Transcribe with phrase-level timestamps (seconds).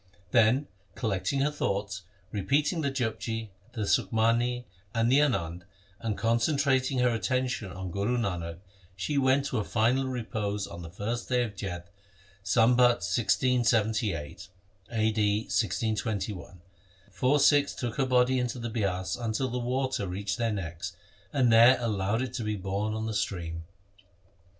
[0.31, 2.01] Then collect ing her thoughts,
[2.31, 4.63] repeating the Japji, the Sukhmani,
[4.95, 5.61] and the Anand,
[5.99, 8.57] and concentrating her attention on Guru Nanak,
[8.95, 11.91] she went to her final repose on the 1st day of Jeth,
[12.43, 14.49] Sambat 1678
[14.89, 15.39] (a.d.
[15.41, 16.61] 1621).
[17.11, 20.95] Four Sikhs took her body into the Bias until the water reached their necks,
[21.31, 23.65] and there allowed it to be borne on the stream.